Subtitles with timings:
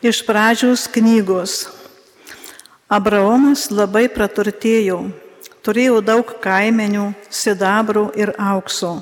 [0.00, 1.66] Iš pradžios knygos.
[2.88, 4.96] Abraomas labai praturtėjo,
[5.60, 8.94] turėjo daug kaimenių, sidabrų ir aukso.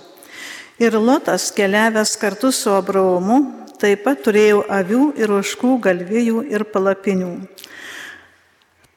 [0.83, 3.39] Ir Lotas keliavęs kartu su Abraomu
[3.79, 7.33] taip pat turėjo avių ir oškų galvijų ir palapinių.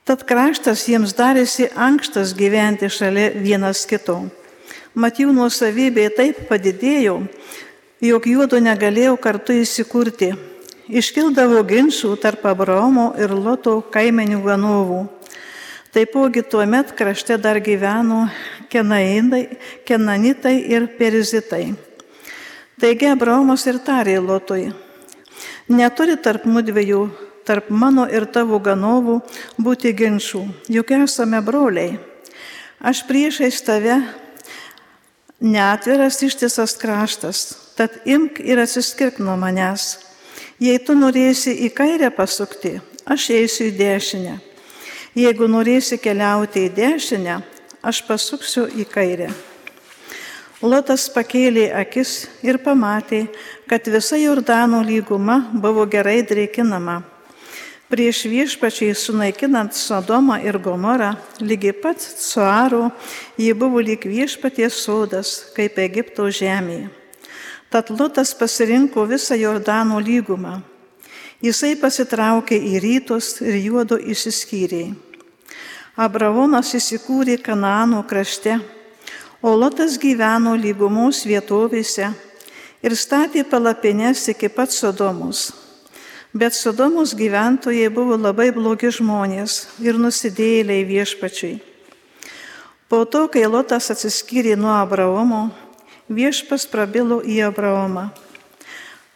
[0.01, 4.23] Tad kraštas jiems darėsi ankštas gyventi šalia vienas kito.
[4.97, 7.19] Mat jų nuosavybė taip padidėjo,
[8.01, 10.33] jog juodu negalėjo kartu įsikurti.
[10.89, 15.01] Iškildavo ginčių tarp Abraomo ir Loto kaimenių ganovų.
[15.91, 18.29] Taipogi tuo met krašte dar gyveno
[18.71, 21.75] kenanitai ir perizitai.
[22.81, 24.71] Taigi Abraomas ir tarė Lotui,
[25.69, 27.01] neturi tarp mudviejų,
[27.45, 29.19] tarp mano ir tavo ganovų
[29.61, 31.99] būti ginčių, juk esame broliai.
[32.81, 33.99] Aš priešais tave
[35.37, 37.43] neatviras ištisas kraštas,
[37.77, 40.10] tad imk ir atsiskirk nuo manęs.
[40.61, 42.75] Jei tu norėsi į kairę pasukti,
[43.09, 44.35] aš eisiu į dešinę.
[45.17, 47.39] Jeigu norėsi keliauti į dešinę,
[47.81, 49.31] aš pasuksiu į kairę.
[50.61, 53.23] Lotas pakėlė akis ir pamatė,
[53.65, 57.01] kad visa Jordano lyguma buvo gerai drėkinama.
[57.89, 62.91] Prieš viešpačiai sunaikinant Sodomą ir Gomorą, lygiai pat Suaro,
[63.33, 67.00] ji buvo lyg viešpaties sodas, kaip Egipto žemėje.
[67.71, 70.59] Tad Lotas pasirinko visą Jordano lygumą
[71.41, 74.91] Jisai pasitraukė į rytus ir juodo išsiskyrė.
[75.97, 78.59] Abraomas įsikūrė Kanaano krašte,
[79.41, 82.11] o Lotas gyveno lygumos vietovėse
[82.85, 85.49] ir statė palapines iki pat Sodomos.
[86.29, 91.55] Bet Sodomos gyventojai buvo labai blogi žmonės ir nusidėjėliai viešpačiui.
[92.85, 95.47] Po to, kai Lotas atsiskyrė nuo Abraomo,
[96.11, 98.09] viešpas prabilo į Abraomą.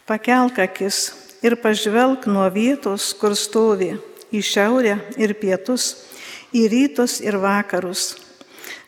[0.06, 3.94] Pakelk akis ir pažvelk nuo vietos, kur stovi,
[4.32, 6.06] į šiaurę ir pietus,
[6.54, 8.14] į rytus ir vakarus.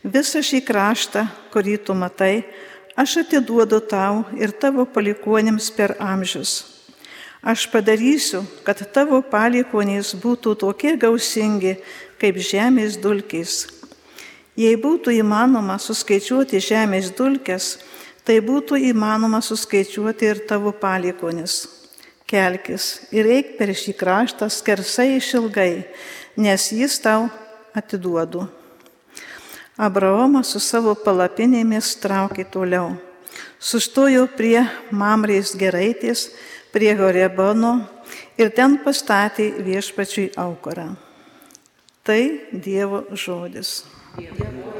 [0.02, 2.46] Visą šį kraštą, kurį tu matai,
[2.96, 6.78] aš atiduodu tau ir tavo palikonėms per amžius.
[7.42, 11.76] Aš padarysiu, kad tavo palikonės būtų tokie gausingi,
[12.18, 13.66] kaip žemės dulkės.
[14.58, 17.76] Jei būtų įmanoma suskaičiuoti žemės dulkes,
[18.28, 21.62] tai būtų įmanoma suskaičiuoti ir tavo palikonis
[22.28, 25.86] kelkis ir eik per šį kraštą skersai išilgai,
[26.36, 27.28] nes jis tau
[27.76, 28.44] atiduodu.
[29.78, 32.96] Abraomas su savo palapinėmis traukė toliau.
[33.58, 36.28] Sustojo prie Mamrės geraitės,
[36.74, 37.76] prie Horebono
[38.38, 40.90] ir ten pastatė viešpačiui aukorą.
[42.06, 42.20] Tai
[42.52, 43.80] Dievo žodis.
[44.18, 44.77] Dievo.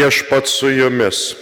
[0.00, 1.36] Viešpat su jumis.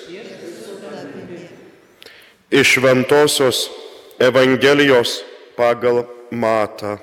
[2.50, 3.70] Iš Ventosios
[4.18, 5.22] Evangelijos
[5.56, 6.98] pagal Matą.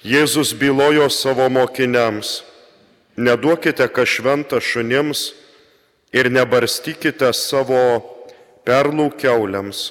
[0.00, 2.40] Jėzus bylojo savo mokiniams,
[3.16, 5.28] neduokite ką šventą šunims
[6.16, 7.84] ir nebarstykite savo
[8.64, 9.90] perlų keuliams,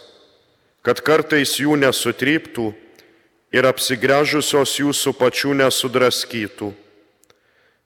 [0.82, 2.72] kad kartais jų nesutryptų
[3.54, 6.74] ir apsigręžusios jūsų pačių nesudraskytų.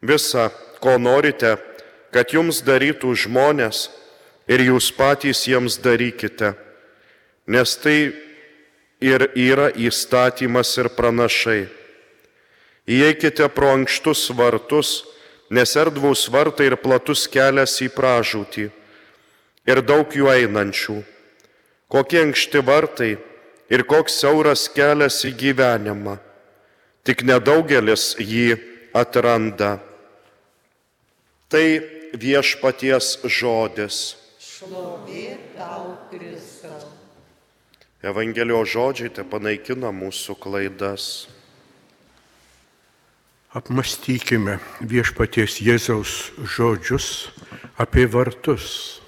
[0.01, 0.49] Visa,
[0.79, 1.55] ko norite,
[2.13, 3.89] kad jums darytų žmonės
[4.47, 6.53] ir jūs patys jiems darykite,
[7.47, 8.13] nes tai
[9.01, 11.65] ir yra įstatymas ir pranašai.
[12.85, 15.03] Įeikite pro ankštus vartus,
[15.49, 18.69] nes erdvus vartai ir platus kelias į pražūtį
[19.65, 20.99] ir daug jų einančių.
[21.89, 23.15] Kokie ankšti vartai
[23.69, 26.17] ir koks siauras kelias į gyvenimą.
[27.05, 28.55] Tik nedaugelis jį
[28.95, 29.75] atranda.
[31.51, 31.65] Tai
[32.15, 34.15] viešpaties žodis.
[34.39, 36.87] Šlovė tau, Kristau.
[38.05, 41.27] Evangelijos žodžiai te panaikina mūsų klaidas.
[43.55, 47.31] Apmastykime viešpaties Jėzaus žodžius
[47.79, 48.99] apie vartus.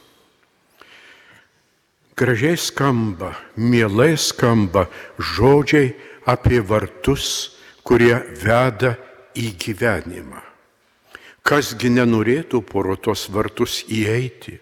[2.18, 4.88] Gražiai skamba, mielai skamba
[5.20, 5.92] žodžiai
[6.26, 7.54] apie vartus,
[7.86, 8.96] kurie veda
[9.38, 10.42] į gyvenimą.
[11.48, 14.58] Kasgi nenorėtų poro tos vartus įeiti?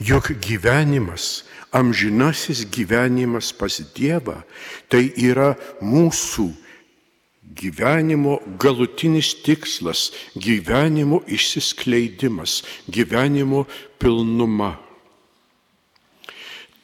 [0.00, 4.42] Juk gyvenimas, amžinasis gyvenimas pas Dievą,
[4.88, 6.48] tai yra mūsų
[7.56, 13.64] gyvenimo galutinis tikslas, gyvenimo išsiskleidimas, gyvenimo
[14.00, 14.76] pilnuma.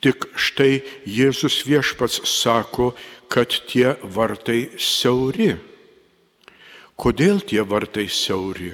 [0.03, 2.93] Tik štai Jėzus viešpats sako,
[3.31, 5.55] kad tie vartai siauri.
[6.97, 8.73] Kodėl tie vartai siauri?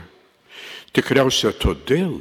[0.92, 2.20] Tikriausia todėl,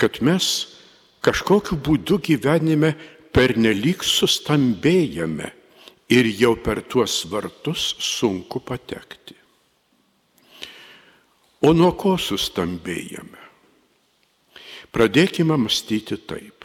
[0.00, 0.76] kad mes
[1.24, 2.94] kažkokiu būdu gyvenime
[3.34, 5.50] pernelyg sustambėjame
[6.08, 9.34] ir jau per tuos vartus sunku patekti.
[11.66, 13.42] O nuo ko sustambėjame?
[14.94, 16.64] Pradėkime mąstyti taip.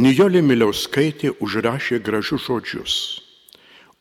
[0.00, 2.94] Nijolė Miliauskaitė užrašė gražius žodžius.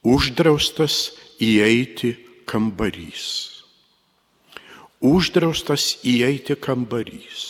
[0.07, 2.15] Uždraustas įeiti
[2.51, 3.63] kambarys.
[5.01, 7.47] Uždraustas įeiti kambarys.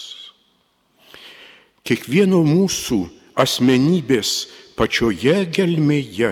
[1.81, 3.01] Kiekvieno mūsų
[3.41, 4.31] asmenybės
[4.77, 6.31] pačioje gelmėje,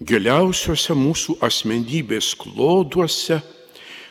[0.00, 3.42] giliausiuose mūsų asmenybės kloduose,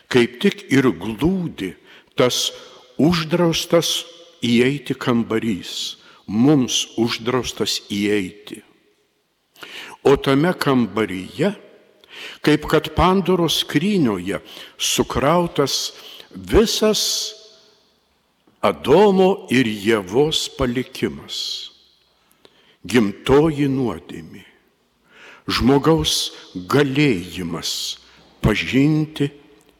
[0.07, 1.73] kaip tik ir glūdi
[2.15, 2.51] tas
[3.01, 4.05] uždraustas
[4.45, 8.61] įeiti kambarys, mums uždraustas įeiti.
[10.05, 11.51] O tame kambaryje,
[12.45, 14.41] kaip kad Pandoros skrynioje,
[14.77, 15.91] sukrautas
[16.33, 17.35] visas
[18.59, 21.71] Adomo ir Jėvos palikimas,
[22.83, 24.43] gimtoji nuodėmė,
[25.47, 26.33] žmogaus
[26.67, 27.71] galėjimas
[28.43, 29.29] pažinti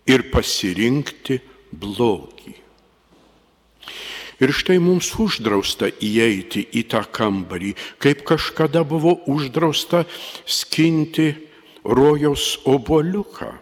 [0.08, 1.42] ir pasirinkti
[1.76, 2.56] blogį.
[4.40, 10.06] Ir štai mums uždrausta įeiti į tą kambarį, kaip kažkada buvo uždrausta
[10.48, 11.34] skinti
[11.84, 13.54] rojaus oboliuką.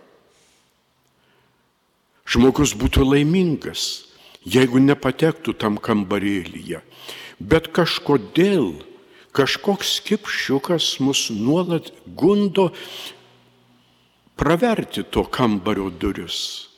[2.27, 4.07] Žmogus būtų laimingas,
[4.43, 6.81] jeigu nepatektų tam kambarėlyje.
[7.39, 8.73] Bet kažkodėl
[9.37, 12.71] kažkoks kipšiukas mus nuolat gundo
[14.37, 16.69] praverti to kambario duris,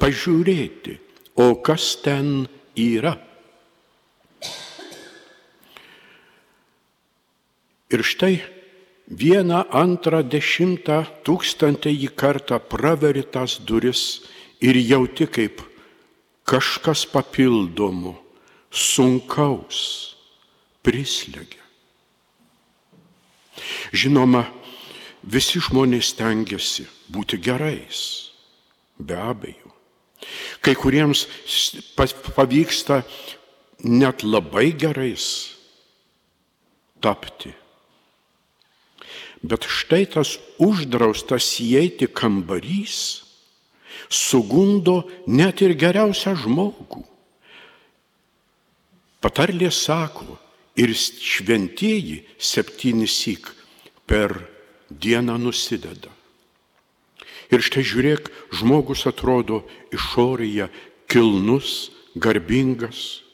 [0.00, 0.98] pažiūrėti,
[1.36, 3.14] o kas ten yra.
[7.88, 8.40] Ir štai
[9.08, 14.22] vieną, antrą, dešimtą, tūkstantąjį kartą praveri tas duris
[14.60, 15.62] ir jauti kaip
[16.48, 18.16] kažkas papildomo,
[18.70, 20.14] sunkaus
[20.84, 21.64] prislegia.
[23.92, 24.46] Žinoma,
[25.24, 28.30] visi žmonės tengiasi būti gerais,
[29.00, 29.72] be abejo.
[30.60, 31.26] Kai kuriems
[32.36, 33.02] pavyksta
[33.84, 35.54] net labai gerais
[37.00, 37.54] tapti.
[39.42, 43.24] Bet štai tas uždraustas įeiti kambarys
[44.08, 47.04] sugundo net ir geriausią žmogų.
[49.22, 50.38] Patarlė sako,
[50.78, 53.50] ir šventieji septynisik
[54.06, 54.34] per
[54.88, 56.12] dieną nusideda.
[57.50, 58.28] Ir štai žiūrėk,
[58.60, 59.64] žmogus atrodo
[59.94, 60.68] išorėje
[61.10, 63.24] kilnus, garbingas,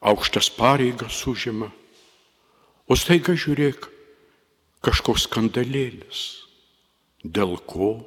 [0.00, 1.68] aukštas pareigas užima.
[2.86, 3.88] O staiga žiūrėk,
[4.86, 6.20] kažkoks skandalėlis.
[7.26, 8.06] Dėl ko?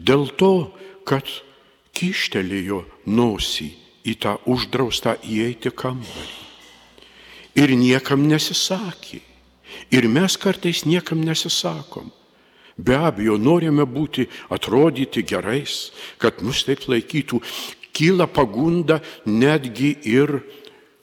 [0.00, 0.72] Dėl to,
[1.04, 1.28] kad
[1.92, 3.68] kištelėjo nosį
[4.08, 6.40] į tą uždraustą įeiti kambarį.
[7.60, 9.20] Ir niekam nesisakė.
[9.92, 12.08] Ir mes kartais niekam nesisakom.
[12.76, 17.42] Be abejo, norime būti, atrodyti gerais, kad mus taip laikytų.
[17.92, 20.40] Kyla pagunda netgi ir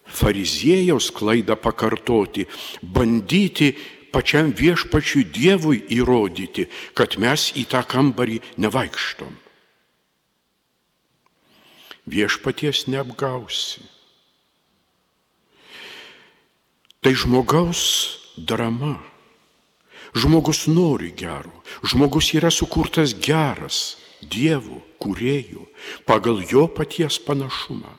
[0.10, 2.48] fariziejaus klaidą pakartoti,
[2.82, 3.74] bandyti
[4.12, 9.38] pačiam viešpačiui Dievui įrodyti, kad mes į tą kambarį nevaikštom.
[12.10, 13.86] Viešpaties neapgausi.
[17.00, 17.84] Tai žmogaus
[18.36, 18.98] drama.
[20.18, 21.54] Žmogus nori gero.
[21.86, 25.64] Žmogus yra sukurtas geras Dievo, kuriejų,
[26.04, 27.94] pagal jo paties panašumą.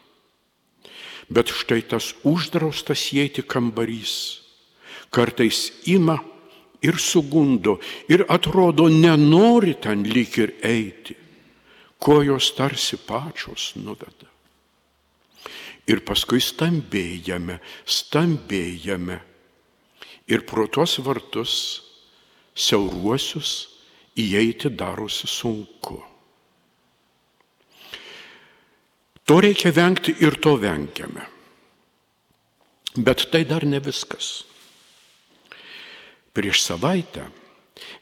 [1.31, 4.41] Bet štai tas uždraustas įeiti kambarys
[5.11, 6.19] kartais ima
[6.83, 11.17] ir sugundo ir atrodo nenori ten lyg ir eiti,
[11.99, 14.29] kojos tarsi pačios nuveda.
[15.91, 19.19] Ir paskui stambėjame, stambėjame
[20.31, 21.55] ir pro tuos vartus
[22.55, 23.53] siauruosius
[24.15, 25.99] įeiti darosi sunku.
[29.31, 31.23] To reikia vengti ir to vengiame.
[32.99, 34.43] Bet tai dar ne viskas.
[36.35, 37.29] Prieš savaitę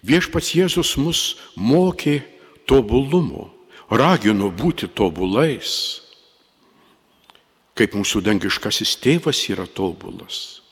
[0.08, 2.22] viešpats Jėzus mus mokė
[2.64, 3.50] tobulumo,
[3.92, 6.00] ragino būti tobulais,
[7.76, 10.62] kaip mūsų dangiškasis tėvas yra tobulas.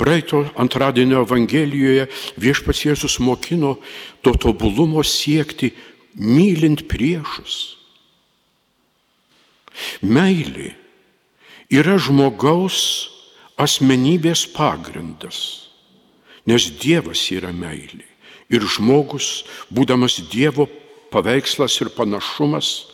[0.00, 2.08] Praeito antradienio Evangelijoje
[2.40, 3.76] viešpats Jėzus mokino
[4.24, 5.74] to tobulumo siekti
[6.16, 7.77] mylint priešus.
[10.02, 10.72] Meilė
[11.70, 13.08] yra žmogaus
[13.58, 15.68] asmenybės pagrindas.
[16.48, 18.06] Nes Dievas yra meilė.
[18.48, 20.64] Ir žmogus, būdamas Dievo
[21.12, 22.88] paveikslas ir panašumas,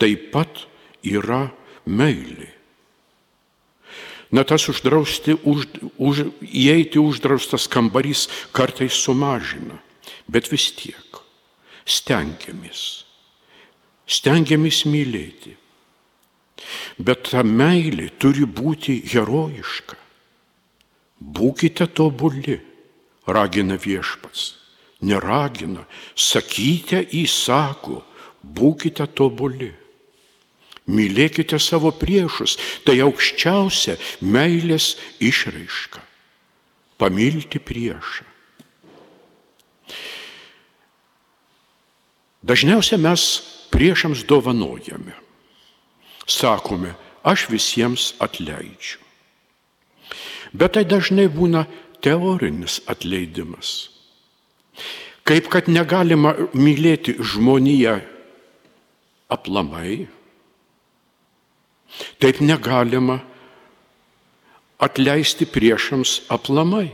[0.00, 0.64] taip pat
[1.04, 1.50] yra
[1.84, 2.48] meilė.
[4.34, 5.68] Na tas uždrausti, už,
[6.00, 8.24] už, įeiti uždraustas kambarys
[8.56, 9.76] kartais sumažina,
[10.26, 11.20] bet vis tiek
[11.84, 13.04] stengiamės.
[14.08, 15.54] Stengiamės mylėti.
[16.98, 19.96] Bet ta meilė turi būti herojiška.
[21.20, 22.58] Būkite tobuli
[23.26, 24.52] ragina viešpats.
[25.04, 25.84] Neragina,
[26.16, 28.02] sakykite įsako,
[28.40, 29.72] būkite tobuli.
[30.84, 36.02] Mylėkite savo priešus, tai aukščiausia meilės išraiška.
[37.00, 38.28] Pamilti priešą.
[42.44, 43.22] Dažniausiai mes
[43.72, 45.16] priešams dovanojame.
[46.26, 49.00] Sakome, aš visiems atleidžiu.
[50.54, 51.64] Bet tai dažnai būna
[52.04, 53.90] teorinis atleidimas.
[55.24, 57.96] Kaip kad negalima mylėti žmoniją
[59.32, 60.04] aplamai,
[62.20, 63.22] taip negalima
[64.84, 66.90] atleisti priešams aplamai,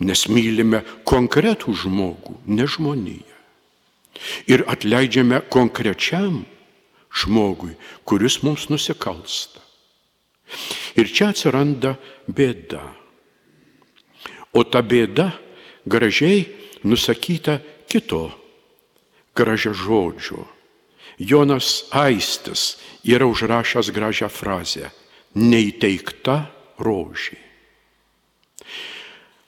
[0.00, 3.36] nes mylime konkretų žmogų, ne žmoniją.
[4.50, 6.42] Ir atleidžiame konkrečiam
[7.14, 7.74] žmogui,
[8.04, 9.60] kuris mums nusikalsta.
[10.98, 11.94] Ir čia atsiranda
[12.26, 12.82] bėda.
[14.50, 15.30] O ta bėda
[15.86, 16.46] gražiai
[16.82, 18.30] nusakyta kito
[19.34, 20.46] gražia žodžio.
[21.20, 24.90] Jonas Aistis yra užrašęs gražią frazę-
[25.50, 27.38] neįteikta rožė.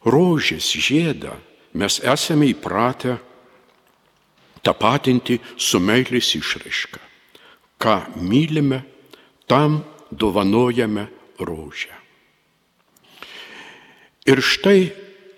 [0.04, 1.32] Rožės žiedą
[1.74, 3.18] mes esame įpratę
[4.62, 7.11] tapatinti su meilės išraiška.
[7.82, 8.82] Ką mylime,
[9.50, 11.06] tam dovanojame
[11.38, 11.94] rožę.
[14.26, 14.92] Ir štai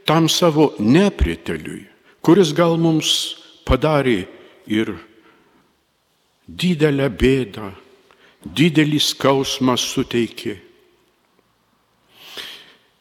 [0.05, 1.87] tam savo nepriteliui,
[2.21, 4.27] kuris gal mums padarė
[4.69, 4.93] ir
[6.45, 7.73] didelę bėdą,
[8.45, 10.59] didelį skausmą suteikė.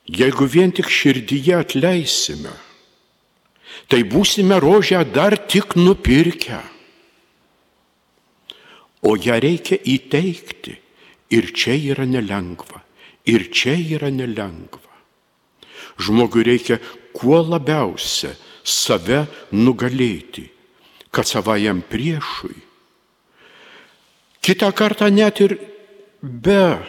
[0.07, 2.51] Jeigu vien tik širdyje atleisime,
[3.87, 6.59] tai būsime rožę dar tik nupirkę.
[9.03, 10.77] O ją reikia įteikti
[11.35, 12.79] ir čia yra nelengva,
[13.27, 14.93] ir čia yra nelengva.
[15.99, 16.79] Žmogui reikia
[17.13, 18.33] kuo labiausia
[18.63, 20.47] save nugalėti,
[21.13, 22.55] kad savajam priešui.
[24.43, 25.57] Kita kartą net ir
[26.21, 26.79] be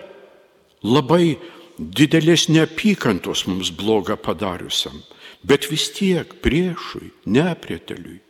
[0.83, 1.37] labai
[1.79, 4.97] didelės neapykantos mums blogą padariusiam,
[5.43, 8.21] bet vis tiek priešui, neprieteliui.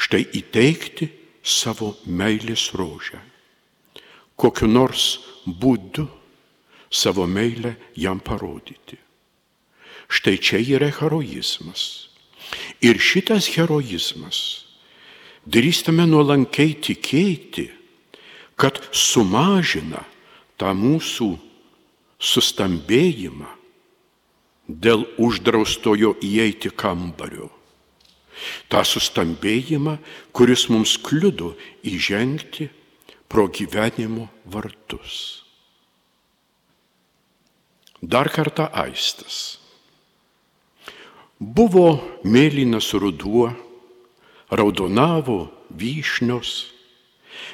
[0.00, 1.10] Štai įteikti
[1.42, 3.20] savo meilės rožę.
[4.36, 6.06] Kokiu nors būdu
[6.90, 8.98] savo meilę jam parodyti.
[10.10, 12.10] Štai čia yra heroizmas.
[12.82, 14.66] Ir šitas heroizmas
[15.46, 17.68] drįstame nuolankiai tikėti,
[18.58, 20.02] kad sumažina
[20.58, 21.30] tą mūsų
[22.20, 23.48] sustambėjimą
[24.68, 27.48] dėl uždraustojo įeiti kambario.
[28.72, 29.98] Ta sustambėjimą,
[30.32, 31.54] kuris mums kliudo
[31.84, 32.70] įžengti
[33.30, 35.44] pro gyvenimo vartus.
[38.02, 39.60] Dar kartą aistas.
[41.40, 43.50] Buvo mėlynas ruduo,
[44.50, 46.72] raudonavo vyšnios,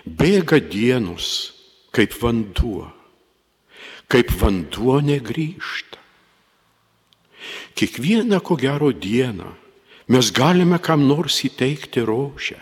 [0.07, 1.53] bėga dienos
[1.95, 2.89] kaip vanduo,
[4.11, 6.01] kaip vanduo negrįžta.
[7.77, 9.53] Kiekvieną ko gero dieną
[10.09, 12.59] mes galime kam nors įteikti rožę.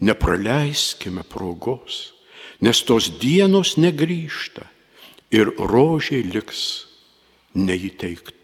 [0.00, 2.14] Nepraleiskime progos,
[2.62, 4.68] nes tos dienos negrįžta
[5.34, 6.64] ir rožiai liks
[7.58, 8.37] neįteikta.